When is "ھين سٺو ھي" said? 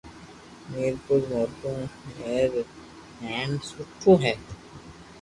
3.23-4.33